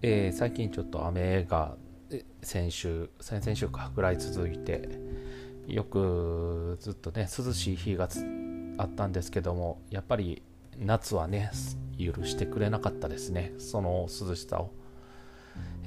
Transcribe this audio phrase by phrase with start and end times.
[0.00, 1.76] えー、最近ちょっと雨が
[2.40, 4.88] 先週先々週かぐらい続いて
[5.66, 8.08] よくずっとね涼しい日が
[8.78, 10.42] あったんですけどもやっぱり
[10.78, 11.50] 夏はね
[11.98, 13.52] 許してくれなかったですね。
[13.58, 14.70] その涼しさを、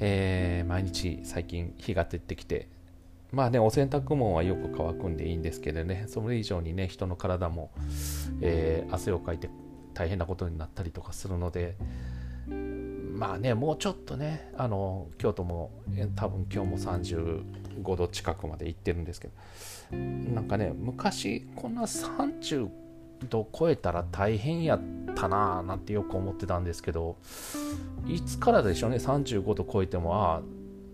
[0.01, 2.67] えー、毎日最近日が照ってきて。
[3.31, 6.03] まあねお洗濯物はよく乾くんでいいんですけどね。
[6.09, 7.71] それ以上にね人の体も、
[8.41, 9.49] えー、汗をかいて
[9.93, 11.77] 大変なことになったりとかするので
[13.21, 15.69] まあね、もうちょっとね、あの京都も
[16.15, 19.27] 多分今日も35度近くまで行ってるんですけ
[19.91, 22.67] ど、なんかね、昔こんな30
[23.29, 24.81] 度超えたら大変やっ
[25.13, 27.17] たなぁなんてよく思ってたんですけど、
[28.07, 30.41] いつからでしょうね、35度超えても、ああ、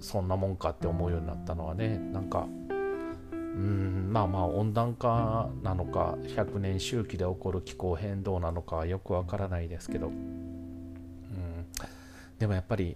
[0.01, 2.45] そんなもんかって思うようになったのはね、なんか、
[3.31, 10.11] うんまあまあ温暖化なのか100年周期で起こる気候変動なのかよくわからないですけど
[12.39, 12.95] でもやっぱり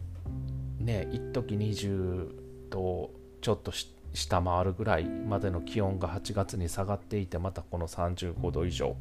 [0.80, 2.30] ね一時20
[2.70, 3.12] 度
[3.42, 3.72] ちょっと
[4.14, 8.96] 下回るぐらいまでの気温が8月に下がっていてまたこの35度以上。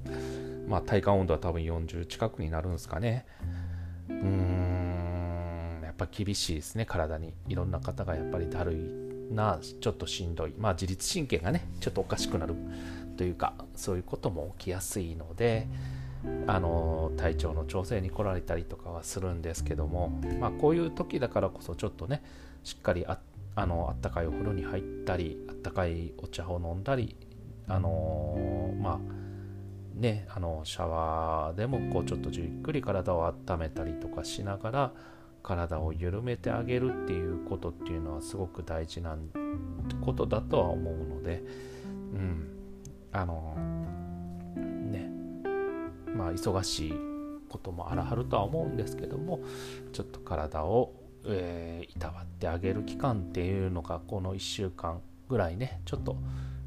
[0.69, 3.27] まあ体感温度は多分40近くになるんですかね。
[4.09, 6.87] うーんやっぱ厳しいですね。
[6.87, 8.73] 体にいろんな方がやっぱりだる
[9.31, 10.55] いなちょっとしんどい。
[10.57, 12.55] まあ自律神経がねちょっとおかしくなる
[13.17, 15.67] というかそういうことも起きやすいので、
[16.47, 22.23] あの体調の調整に来られたりとかはするんですけども、まあ、こういう時だからこそちょっとね
[22.63, 23.19] しっかりあ
[23.55, 27.17] あのあったかいお風呂に入ったりあったかいお茶を飲んだり
[27.69, 28.99] あのまあ
[29.99, 34.93] ねあのシャワーでもこうちょっとじっくり体を温めたりとかしながら
[35.43, 39.17] 体を緩めてあげるっていうことっていうのはすごく大事な
[40.03, 41.43] ことだとは思うので
[42.13, 42.61] うん。
[43.13, 43.57] あの
[46.21, 46.95] まあ、忙しい
[47.49, 49.41] こともあらはるとは思うんですけども
[49.95, 50.93] ちょっと体を、
[51.25, 55.01] えー、いたわってあげる期間っていうのがこの1週間
[55.31, 56.17] ぐらいねちょっと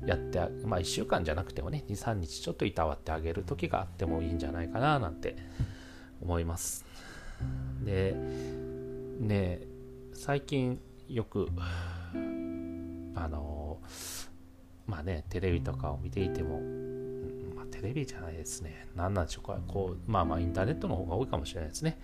[0.07, 5.37] やってまあ1週間じゃなくてもね23日ちょっといたわってあげる時があってもいいんじゃないかななんて
[6.19, 6.83] 思います。
[7.85, 8.15] で
[9.19, 9.61] ね
[10.13, 11.47] 最近よく
[13.15, 13.77] あの
[14.87, 16.59] まあねテレビとかを見ていても
[17.83, 18.87] レビじゃないですね。
[18.95, 19.59] 何なんでしょうか。
[19.67, 21.99] こう、まあまあインターネットの方が多いかもしれないですね。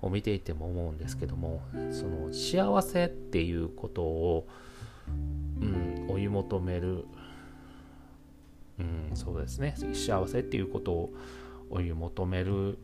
[0.00, 4.46] を見ていても思うんですけども、その幸せっていうことを、
[5.60, 7.04] うん、追い求める、
[8.78, 9.74] うん、そうですね。
[9.92, 11.12] 幸せっていうことを
[11.70, 12.78] 追い求める、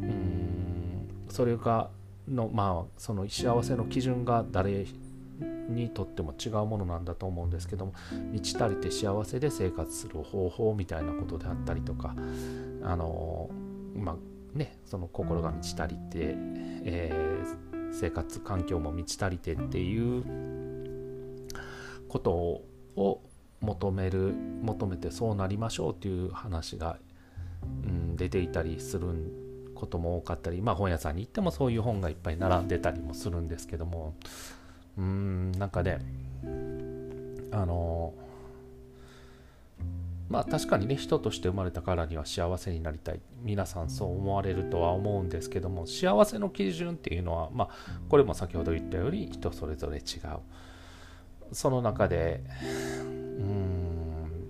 [0.00, 1.90] うん、それが、
[2.28, 4.86] のまあその幸せの基準が誰
[5.68, 7.94] にとっても違うものなんだと思うんですけども
[8.32, 12.14] 満ち足りて幸せで生活する方法みたいなことであったりとか
[12.82, 13.50] あの
[13.94, 16.34] まあねその心が満ち足りて、
[16.84, 20.24] えー、生活環境も満ち足りてっていう
[22.08, 22.62] こと
[22.96, 23.22] を
[23.60, 26.98] 求める求めてそうなりましょうっていう話が、
[27.84, 29.08] うん、出ていたりする
[29.74, 34.14] ことも多かったり、まあ、本屋さんに行ってもそういう本がいっぱい並んでたりもするんですけども
[34.96, 36.00] うんなんかね
[37.50, 38.14] あの
[40.28, 43.20] まあ確かにね人として生まれたからには幸せになりたい。
[43.42, 50.02] 皆さんそう思われるとは思うんですけども幸せの基準っていうのはまあこれも先ほど言ったより人それぞれ違う。
[51.52, 52.42] その中で
[53.02, 54.46] うん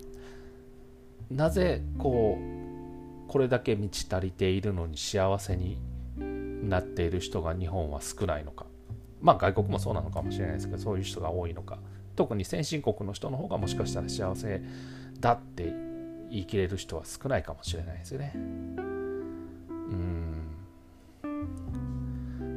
[1.29, 5.77] なぜこうこれだけ満ち足りているのに幸せに
[6.69, 8.65] なっている人が日本は少ないのか。
[9.25, 11.79] まあ外国もそうなのかもしれないですけどそういう人が多いのか。
[12.15, 14.61] 特に先進国の人の方がもしかしたら幸せ
[15.19, 15.73] だって
[16.29, 18.31] 言い切れる人は少ないかもしれないですよね。
[18.35, 20.21] うん。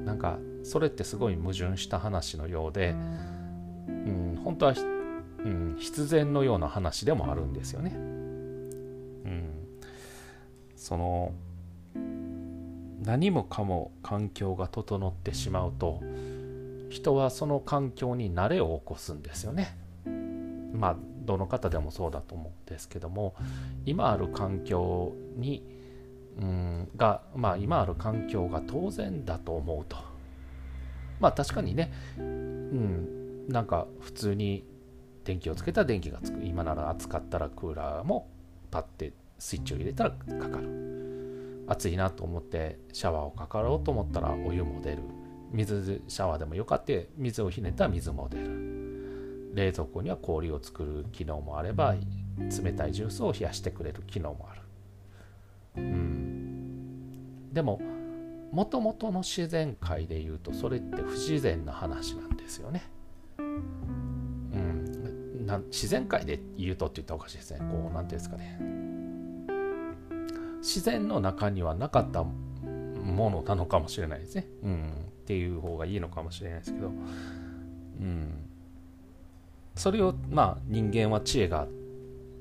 [0.04, 4.74] なんかそれってすごい矛盾した話のようで、うん、本当は、
[5.38, 7.92] うん、必然のような話でもあるんですよね。
[7.94, 9.50] うん、
[10.76, 11.32] その
[13.02, 16.02] 何もかも環境が整ってしまうと
[16.88, 19.76] 人はその環境に慣れを起こすんですよね。
[20.72, 23.34] まあどの方でもそうだと思うんですけども
[23.84, 25.62] 今ある環境に
[26.40, 29.96] うんがまあ今ある環境が当然だと思うと。
[31.20, 34.64] まあ確かにねうんなんか普通に
[35.24, 36.42] 電気をつけたら電気がつく。
[36.42, 38.28] 今なら暑かったらクーラーも
[38.70, 41.64] パッてスイッチを入れたらかかる。
[41.66, 45.02] 暑いなと思ってシャワーをかかろうと思ったらお湯も出る。
[45.52, 51.94] 水シャワーでもよかって水をひねったら水も出る冷蔵庫には氷を作る機能もあれば
[52.38, 54.60] 冷たいジュースを冷やしてくれる機能もある
[55.76, 57.80] うんでも
[58.52, 62.82] もともとの自然界で言うとそれって不自然な話なんですよね。
[63.38, 67.58] うん、な自然界で言うとって言ったらおかしいですね。
[67.60, 68.58] こう何て言うんですかね。
[70.60, 74.46] 自然の中にはなかったものなのかもしれないですね。
[74.62, 74.92] うん、
[75.28, 76.90] っていう方がいいのかもしれないですけど、う
[78.02, 78.32] ん、
[79.74, 81.68] それをまあ人間は知恵が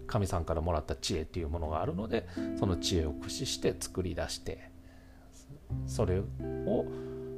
[0.08, 2.26] 神さんからもらった知恵っていうものがあるので
[2.58, 4.72] その知恵を駆使して作り出して
[5.86, 6.86] それを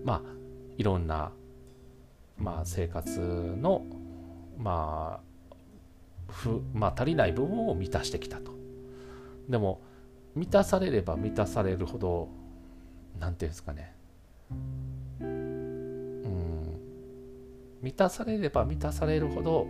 [0.06, 0.30] まあ
[0.78, 1.32] いろんな、
[2.38, 3.88] まあ、生活の
[4.56, 5.54] まあ
[6.32, 8.52] ふまあ足りない部分を満たしてきたと。
[9.50, 9.82] でも
[10.36, 12.30] 満たされれば満たされるほど
[13.20, 13.96] 何て言うんですかね。
[14.52, 14.89] うん
[17.82, 19.68] 満たされれば満たされるほど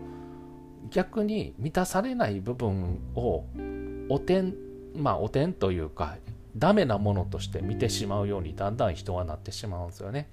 [0.90, 3.46] 逆に満たされない部分を
[4.10, 4.56] おてん
[4.96, 6.18] まあおてんというか
[6.56, 10.30] ダメなものとして見てしまうようにだんだん人はなってしまうんですよね。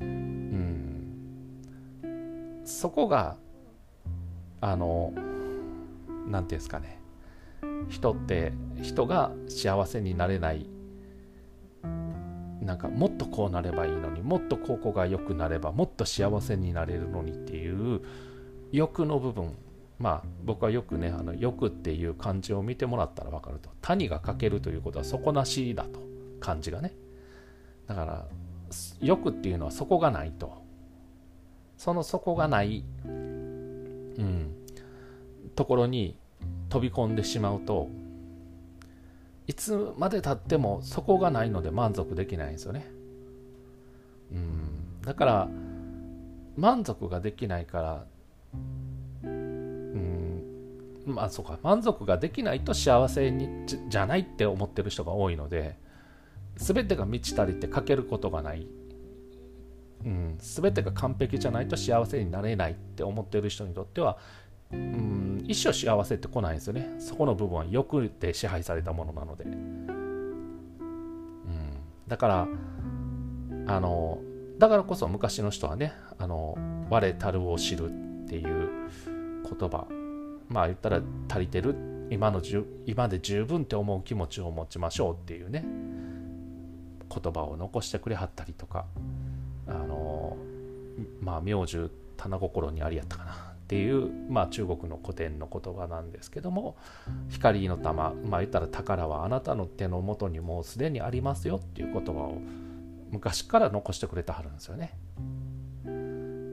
[0.00, 0.90] うん
[2.64, 3.36] そこが
[4.60, 5.30] あの何て
[6.30, 7.00] 言うんですかね
[7.88, 10.66] 人って人が幸せになれない
[12.60, 18.02] なんかもっとこうなればいいのにもっとここが良くなればもっと幸せになれるのにっていう
[18.72, 19.56] 欲の部分。
[19.98, 23.70] まあ僕はよくねあの欲っていう漢字を見てもらったら分かると。
[23.82, 26.00] 谷が欠けるということは底なしだと。
[26.40, 26.94] 漢字がね。
[27.86, 28.26] だから
[29.00, 30.62] 欲っていうのは底がないと。
[31.76, 34.54] その底がない、うん、
[35.54, 36.18] ところに
[36.68, 37.88] 飛び込んでしまうと
[39.50, 42.88] いつまでたっても底がないので満足できないんですよね。
[44.30, 45.02] うん。
[45.02, 45.48] だから
[46.56, 48.06] 満足ができないから
[51.04, 51.58] まあそうか。
[51.64, 55.76] 満足ができないと幸せにじゃないって思ってる人が多いので
[56.54, 58.68] 全てが満ちたりってかけることがない、
[60.04, 64.16] うん、全てが完璧じゃないと幸せになれないって思ってる人にとっては、
[64.72, 66.96] うん、一生幸せって来ないんですよね。
[66.98, 69.86] そこの部分は欲で支配されたものなので、うん、
[72.06, 72.48] だから
[73.66, 74.20] あの
[74.58, 76.56] だからこそ昔の人はねあの
[76.90, 78.68] 我たるを知るっていう
[79.58, 79.86] 言葉
[80.48, 81.74] まあ言ったら足りてる
[82.10, 85.64] 今のじゅ今で十分って思う気持ちを持ちましょうっていうね
[87.08, 88.86] 言葉を残してくれはったりとか
[89.66, 90.36] あの
[91.20, 93.49] まあ名樹棚心にありやったかな。
[93.70, 96.76] っていう、まあ、中国の古典の言葉なんですけども
[97.28, 102.40] 光の玉まあ言ったら宝はあなたの手の元にもうすでにありますよっていう言葉を
[103.12, 104.98] 昔から残してくれてはるんですよね。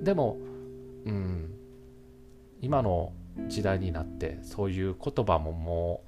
[0.03, 0.37] でも
[1.05, 1.55] うん
[2.61, 3.13] 今の
[3.47, 6.03] 時代になってそういう言葉もも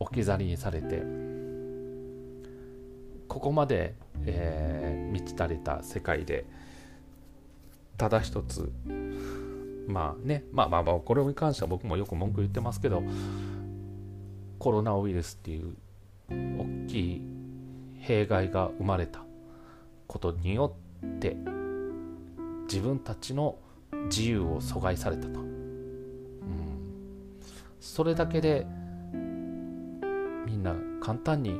[0.00, 1.02] う置き去りにされて
[3.28, 3.94] ここまで、
[4.24, 6.46] えー、満ち足りた世界で
[7.98, 8.72] ただ一つ
[9.86, 13.02] まあねまあまあまあこれに関しては僕もよく文句言ってますけど
[14.58, 15.76] コロナウイルスっていう
[16.28, 17.22] 大きい
[18.00, 19.22] 弊害が生まれた
[20.06, 21.36] ことによって
[22.64, 23.56] 自分たちの
[24.06, 25.46] 自由を阻害されたと。
[27.80, 28.66] それだけで
[30.44, 31.54] みんな簡単に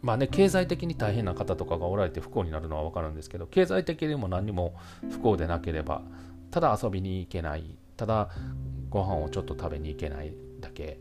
[0.00, 4.74] まあね経済的に大変な方とかがおられて不幸になるのは分かるんですけど経済的にも何にも
[5.10, 6.02] 不幸でなければ
[6.50, 7.76] ただ遊びに行けない。
[7.96, 8.30] ただ
[8.90, 10.98] ご飯をちょっと食べに行けないだけ、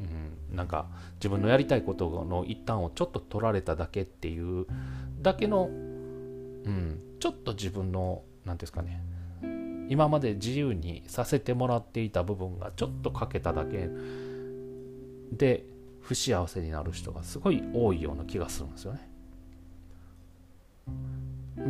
[0.00, 4.66] うん、なんか自分のやりたいことの一端をちょっと取られただけっていう
[5.20, 9.02] だけの、うん、ちょっと自分の何ですかね。
[9.88, 13.88] 今まで自由にさせてもらっていた部分がちょっと欠けただけ。
[15.32, 15.64] で
[16.00, 19.10] 不幸せになる人がすごい多いような気がするんですよね。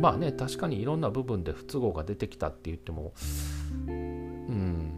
[0.01, 3.13] まあね確かにいろんな部分で不都合が出てきたって言っても
[3.87, 4.91] うん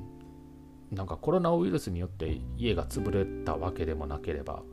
[0.92, 4.64] なんかコロナウイルスによって家が潰れたわけでもなければ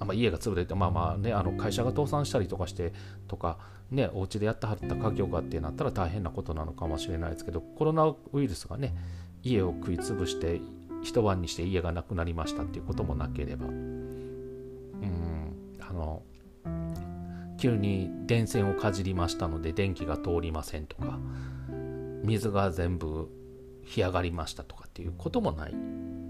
[0.00, 2.92] まあ、家が潰れて、まあまあね、あの会社が倒産したりとかして
[3.28, 3.58] とか、
[3.90, 8.94] ね、お家でやってはった家業がってなったら大変なことなのかもしれないですけど、コロナウイルスがね、
[9.42, 10.60] 家を食い潰して、
[11.02, 16.22] 一晩にして家がなくなりましたっていうこともなければ、うん、あの、
[17.58, 21.18] 急に電線をかじりましたので電気が通りませんとか、
[22.24, 23.28] 水が全部
[23.84, 25.72] 干上がりましたとかっていうこともない。
[25.72, 26.26] うん。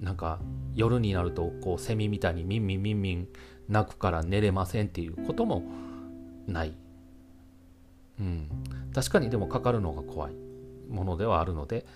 [0.00, 0.40] なんか
[0.74, 3.28] 夜になるとこうセミみたいにミンミンミンミン
[3.68, 5.62] 鳴くから寝れませんっていうことも
[6.46, 6.74] ない。
[8.18, 8.48] うん、
[8.94, 10.34] 確かにでもかかるのが怖い
[10.90, 11.86] ものではあるので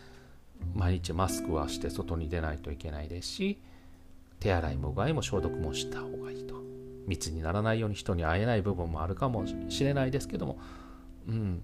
[0.75, 3.59] 毎日マスクはして外に出ないといけないですし
[4.41, 6.64] 手洗いもうがいも消毒もした方がいいと。
[7.07, 10.59] 密にならないように人に会えない部分もあるかもしれないですけども、
[11.29, 11.63] うん、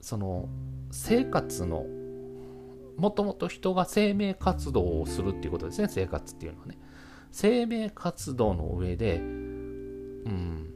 [0.00, 0.48] その
[0.90, 1.86] 生活の
[2.96, 6.78] もともと人が生命活動をするっていうことですね生活っていうのはね。
[7.30, 10.70] 生命活動の上で、うん、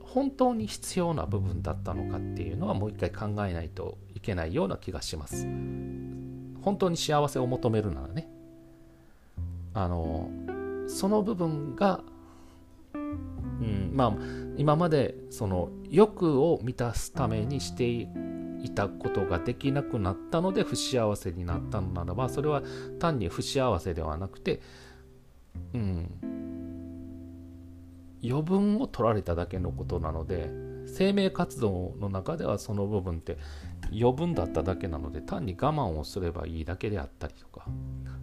[0.00, 5.46] 本当に必要な部分だったのかっていうのはもう一回考えないといけないような気がします。
[6.62, 8.28] 本当に幸せを求めるならね。
[9.72, 10.30] あの
[10.86, 12.02] その部分が、
[13.60, 13.90] うん。
[13.94, 14.16] まあ
[14.56, 18.08] 今までその欲を満たすためにしてい
[18.70, 22.62] たことができなくなったので不幸せになったのならばそれは
[22.98, 24.60] 単に不幸せではなくて、
[25.74, 26.08] うん、
[28.24, 30.50] 余分を取られただけのことなので
[30.86, 33.36] 生命活動の中ではその部分って
[33.92, 37.66] 余分だっただけなので単に我慢をすればいいだけであったりとか。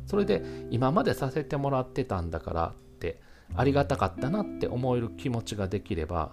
[0.05, 3.21] それで今までさせてもらってたんだからって
[3.55, 6.31] ありがたかったなって思える気持ちができれば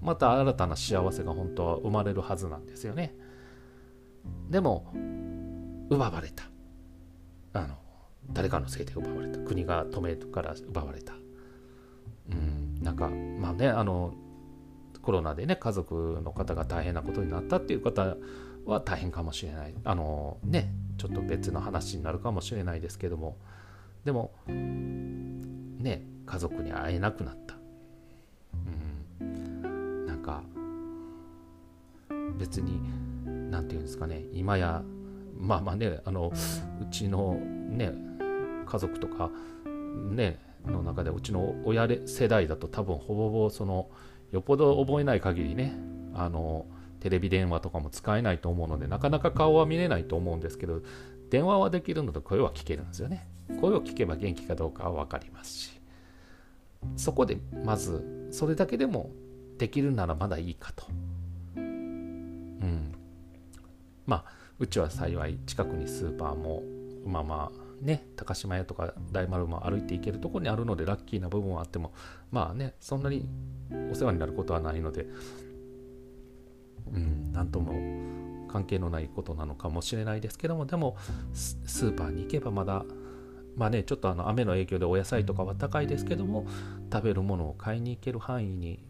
[0.00, 3.14] また新たな幸せが本当は生まれるはずなんですよね。
[4.48, 4.92] でも
[5.90, 6.44] 奪われた。
[7.54, 7.74] あの
[8.30, 9.38] 誰かのせいで奪われた。
[9.40, 11.14] 国が止めるから奪われた。
[12.30, 14.14] うんなんかまあねあの
[15.02, 18.16] コロナでね家族の方が大変なことになったっていう方
[18.66, 19.74] は大変かもしれない。
[19.84, 23.36] あのねちょっと別の話になるかもしれないですけども。
[24.04, 24.32] でも
[25.78, 27.56] ね家族に会えなくなった。
[29.20, 30.06] うん。
[30.06, 30.42] なんか
[32.38, 32.80] 別に
[33.50, 34.24] 何て言うんですかね。
[34.32, 34.82] 今や
[35.38, 36.32] まあまあねあの
[36.80, 37.92] うちのね
[38.66, 39.30] 家族とか
[40.10, 43.88] ねの中でうちの親世代だと多分ほぼほぼその
[44.32, 45.74] よっぽど覚えない限りね
[46.14, 46.66] あの
[47.00, 50.82] テレビ電話とかも使えないと思うのでなかなか顔は見れないと思うんですけど
[51.30, 53.28] 電話はできるので声は聞けるんですよね。
[53.60, 55.80] 声を聞けば元気かどうかは分かりますし。
[56.96, 59.10] そこでまずそれだけでも
[59.58, 60.86] できるならまだいいかと。
[61.56, 62.94] うん。
[64.06, 64.24] まあ
[64.58, 66.62] うちは幸い近くにスーパーも
[67.06, 71.92] まあまあね高島屋とか大丸も歩いていけるところにあるのでラッキーな部分はあっても
[72.30, 73.28] まあねそんなに
[73.90, 75.06] お世話になることはないので
[76.92, 77.72] うん何とも
[78.48, 80.96] 関係のないことなのかもしれないですけどもでも
[81.32, 82.84] スーパーに行けばまだ
[83.56, 86.46] まあねちょっとあの雨の影響でお野菜とかは高いですけども
[86.92, 88.82] 食べるものを買いに行ける範囲に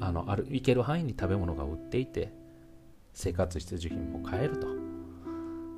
[0.00, 2.32] あのある行ける範囲に食べ物が売っていて
[3.12, 4.86] 生活必需品も買えると。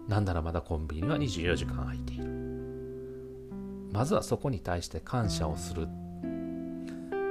[0.09, 2.25] なんならまだコンビニは24時間空いている。
[3.93, 5.87] まずはそこに対して感謝をする。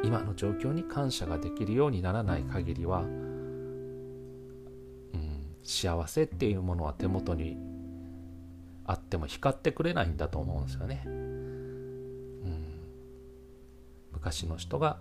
[0.03, 3.03] 今の状況に感謝ができるようにならない限りは、
[5.67, 7.57] 幸せっていうものは手元に
[8.85, 12.63] あっても光ってくれないんだと思うんですよね、うん、
[14.13, 14.97] 昔の人が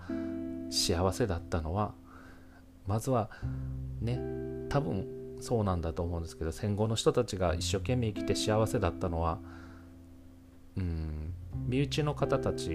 [0.71, 1.95] 幸せだったのは
[2.85, 3.31] まずは
[4.01, 4.19] ね
[4.69, 5.07] 多分
[5.41, 9.39] そうなんだと思うんですけど戦後の人たちが一生懸命生きて幸せだったのは
[10.77, 11.33] うん
[11.69, 12.71] 身内の方たち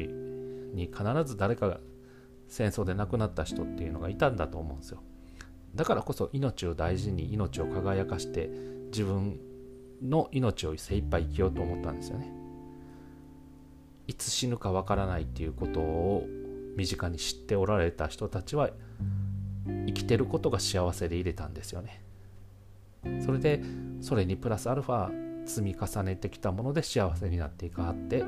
[0.73, 1.79] に必ず誰かが
[2.47, 5.03] 戦争で亡くなった人っていうのがいたんだと思うんですよ。
[5.75, 8.49] だからこそ命を大事に命を輝かして
[8.87, 9.39] 自分
[10.01, 12.31] の命を精一杯生きようと思ったんですよね。
[14.07, 16.27] いつ死ぬかわからないっていうことを
[16.75, 18.69] 身近に知っておられた人たちは
[19.85, 22.03] 生きてることが幸せで入れたんですよね。
[23.25, 23.61] それで
[24.01, 28.23] それにプラスアルファ積み重ねてきたもので幸せになっていかはって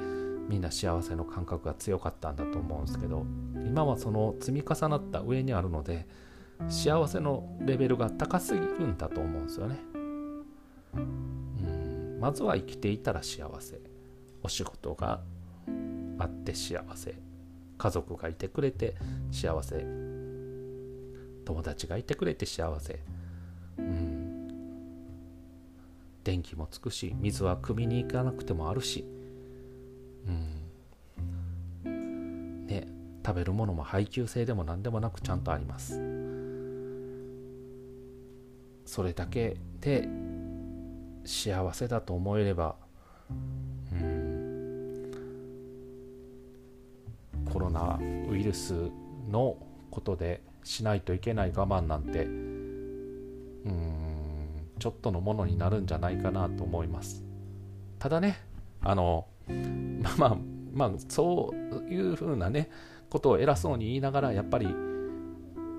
[0.50, 3.26] みんな幸せの感覚が強かったんだと思うんですけど
[3.66, 6.08] 今はその積み重なった上にあるので
[6.70, 9.80] 幸せのレベルが高すぎるんだと思うんですよね。
[10.96, 12.18] うん。
[12.20, 13.80] まずは生きていたら幸せ。
[14.42, 15.22] お仕事が
[16.20, 17.16] あって幸せ。
[17.78, 18.96] 家族がいてくれて
[19.32, 19.86] 幸せ。
[21.46, 23.00] 友達がいてくれて幸せ。
[23.78, 24.48] うん。
[26.24, 29.06] 電気もつくし水は汲みに行かなくてもあるし。
[31.86, 32.68] うん。
[32.68, 32.88] ね。
[33.26, 36.13] 食べるものも配給制でも何でもなくちゃんとあります。
[38.86, 40.08] それだけで
[41.26, 42.76] 幸せだと思えれば
[43.92, 45.12] うん
[47.52, 48.00] コロナ
[48.30, 48.90] ウイルス
[49.30, 49.58] の
[49.92, 52.30] ことでしないといけない我慢なんてう
[53.70, 54.14] ん
[54.80, 57.24] ちょっとのものになるんじゃないかなと思います。
[58.00, 58.38] ただね
[58.82, 60.38] あのまあまあ
[60.74, 61.56] まあそう
[61.94, 62.70] いうふうなね
[63.10, 64.68] ことを偉そうに言いながらやっぱり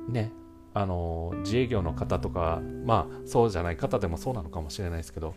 [0.09, 0.33] ね
[0.75, 5.35] あの自営業の方とかまあそうじゃない方でもそうなのかもしれないですけど、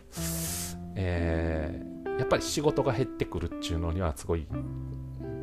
[0.96, 4.46] えー、やっぱり仕事が減ってくるっていうのにはすごい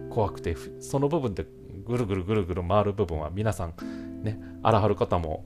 [0.09, 1.45] 怖くてその部分で
[1.85, 5.45] ぐるぐるぐるぐる回る部分は皆さんね荒はる方も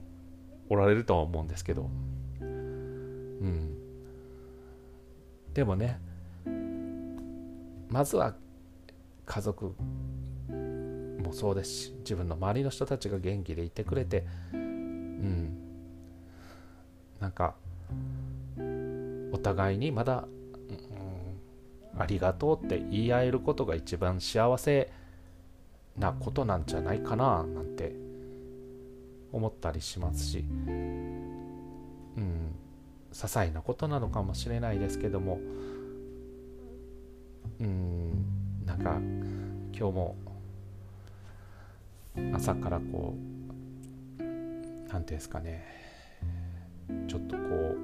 [0.67, 1.89] おられるとは思うんですけど。
[2.41, 3.75] うん。
[5.53, 5.99] でもね
[7.89, 8.35] まずは
[9.25, 9.75] 家族
[11.29, 15.57] もそうですし自分の周りの人たちが元気でいてくれてうん。
[17.19, 17.55] なんか
[19.31, 20.25] お互いにまだ、
[21.95, 24.91] うん、ありがとうって言い合えることが一番幸せ
[25.97, 27.93] なことなんじゃないかななんて
[29.31, 32.55] 思ったりしますし、うん、
[33.11, 35.39] 些細なことなのかもしれないですけども
[37.59, 38.25] うん。
[38.65, 38.99] なんか
[39.77, 40.15] 今日も
[42.33, 43.15] 朝からこ
[44.19, 45.65] う何ていうんですかね。
[47.07, 47.77] ちょっとこう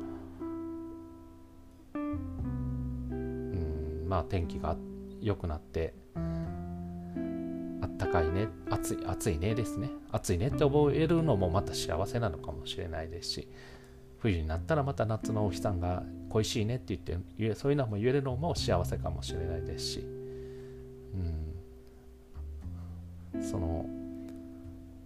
[1.98, 4.75] うんまあ天気が
[5.22, 6.20] 良くなってあ
[7.86, 9.89] ったかいね暑い暑いねですね。
[10.12, 13.48] 暑いねって覚えるのもまた幸せなのかもしれないですし
[14.20, 20.08] 冬になったらまた夏のお日さんが恋しいねって言ってそういうのも言えるのも幸せかもしれないですし、
[23.34, 23.75] うん、その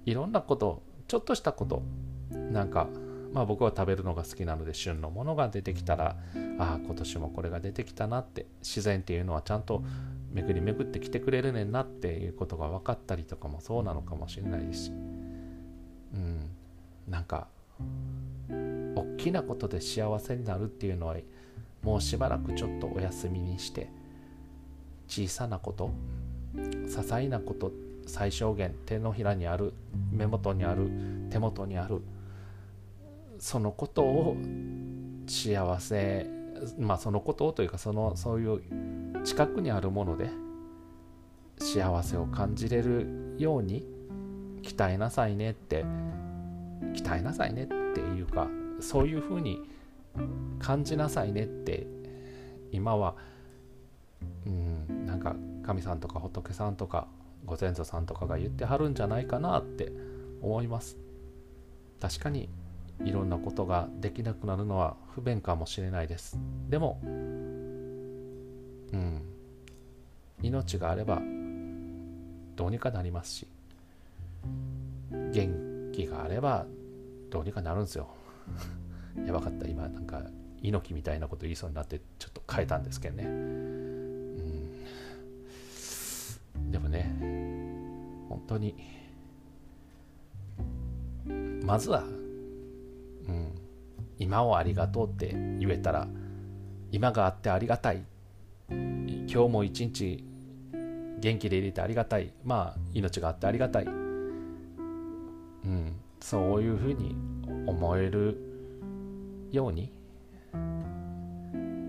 [0.05, 1.83] いろんなことちょっとしたこと
[2.31, 2.87] なんか
[3.33, 6.15] まあ僕は食べるのが好きなので旬のものが出てきたら
[6.57, 9.83] ああ今年もこれが出てきたなって自然っていうのはちゃんと
[10.31, 14.91] 巡り巡ってきてくれるねんなっていうことが分かったりとかもそうなのかもしれないし。
[14.91, 16.49] うん。
[17.07, 17.47] なんか
[18.49, 21.15] 大きなことで幸せになるっていうのは
[21.81, 23.89] もうしばらくちょっとお休みにして
[25.07, 25.91] 小さなこと
[26.55, 29.73] 些細なことって最小限手のひらにある
[30.11, 30.89] 目元にある
[31.29, 32.01] 手元にある
[33.39, 34.37] そのことを
[35.27, 36.27] 幸せ
[36.77, 40.29] まあそのことをというかそのそういう近くにあるもので
[41.59, 43.85] 幸せを感じれるように
[44.63, 45.85] 鍛えなさいねって
[46.93, 48.47] 鍛えなさいねっていうか
[48.79, 49.61] そういうふうに
[50.59, 51.87] 感じなさいねって
[52.71, 53.15] 今は
[54.45, 57.07] うんなんか神さんとか仏さんとか
[57.45, 59.91] ご先祖さんとかが言ってはるんじゃないかなって
[60.41, 60.97] 思います。
[61.99, 62.49] 確かに
[63.03, 66.39] いろんなことができなくなるのは不便かもしれないです。
[66.69, 67.39] でもうん。
[70.41, 71.21] 命があれば
[72.55, 73.47] どうにかなりますし
[75.11, 76.65] 元気があれば
[77.29, 78.07] どうにかなるんですよ。
[79.25, 79.67] やばかった。
[79.67, 80.23] 今なんか
[80.61, 83.78] 猪木みたいなこと言いそうになってちょっと変えたんですけどね。
[88.49, 88.75] 当に。
[91.63, 93.53] まずは、うん、
[94.17, 95.27] 今をありがとうって
[95.59, 96.07] 言えたら
[96.91, 98.03] 今があってありがたい。
[98.69, 100.25] 今日も一日
[101.19, 102.33] 元気でいれてありがたい。
[102.43, 107.15] まあ命があってありがたい、うん、そういうふうに
[107.67, 108.35] 思える
[109.51, 109.91] ように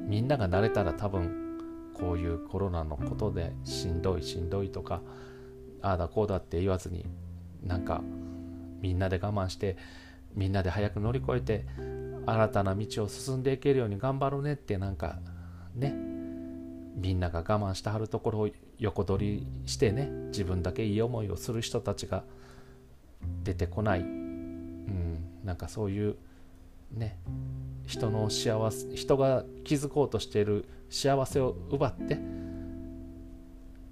[0.06, 1.58] みんなが慣れたら多分
[1.94, 5.00] こういうコロナのことでしんどいしんどいとか
[5.82, 7.06] ああだこうだって言わずに
[7.62, 8.02] なんか
[8.80, 9.76] みんなで我慢して
[10.34, 11.66] みんなで早く乗り越えて
[12.26, 15.18] 新たな道を進んでいけるように頑張るねってなんか
[15.74, 15.94] ね
[16.96, 22.24] みんなが我慢してはるところを横取りしてね自分だけいい思いをする人たちが
[23.44, 26.16] 出てこない、うん、なんかそういう
[26.92, 27.18] ね
[27.86, 32.18] 人の幸せ人が気づこうとしている幸せを奪って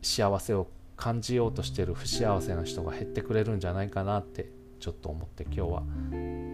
[0.03, 5.82] 幸せを感じようとしてる不幸せな人が減ってくれるんじゃないかなってちょっと思って今日は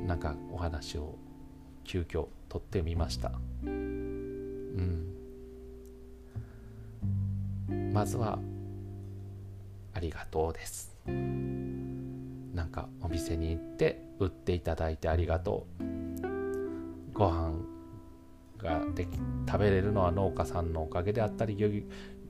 [0.07, 1.16] なんかお話を
[1.83, 3.33] 急遽取ってみました。
[3.64, 5.14] うん。
[7.92, 8.38] まずは
[9.94, 10.94] ありがとうです。
[11.07, 15.85] なんかお店に行って売っていただいてありがとう。
[17.14, 17.54] ご飯
[18.59, 21.68] ができ食べれるのは農家さんのおかげであったり漁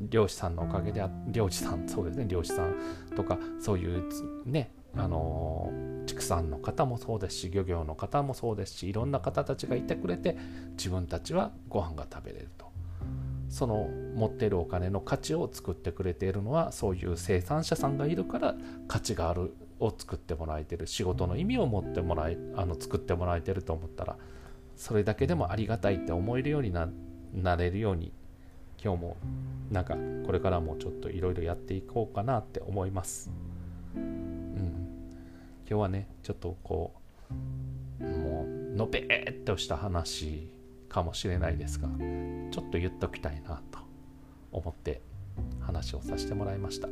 [0.00, 2.74] 漁師さんのおかげで漁師さんそうですね漁師さん
[3.16, 4.04] とかそういう
[4.44, 5.72] ねあの
[6.06, 10.36] 畜産の方もそうですし漁業の方もそうですしいろんな方たちがいてくれて
[10.76, 12.64] 自分たちはご飯が食べれると。
[13.48, 18.56] その持ってるお金の価値を作ってくれているのはそういう生産者さんがいるから
[18.88, 24.16] 価値があるを作ってもらえてる仕事の意味を持ってもらえあの作ってもらえてると思ったら
[24.76, 26.88] それだけでもありがたいって思えるようにな
[27.32, 28.12] なれるように
[28.84, 29.16] 今日も
[29.70, 33.30] なんかこれからもちょっといろいろやっていこうかなって思います。
[33.96, 34.88] うん、
[35.66, 36.92] 今日はねちょっとこ
[38.00, 40.50] うもうのべーっとした話
[40.88, 41.88] かもしれないですが
[42.50, 43.78] ちょっと言っときたいなと
[44.52, 45.00] 思って
[45.60, 46.88] 話をさせてもらいました。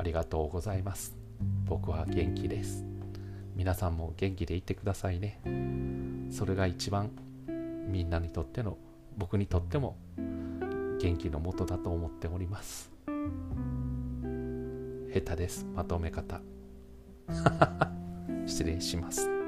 [0.00, 1.14] ありがとうございます
[1.66, 2.86] 僕は元気です
[3.54, 5.42] 皆さんも元気でいてくださいね
[6.30, 7.10] それが一番
[7.86, 8.78] みんなにとっての
[9.18, 9.98] 僕にとっても
[11.00, 12.90] 元気のもとだと思っております。
[15.12, 15.66] 下手です。
[15.74, 16.42] まとめ方。
[18.46, 19.39] 失礼します。